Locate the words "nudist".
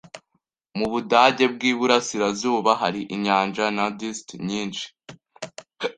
3.75-4.27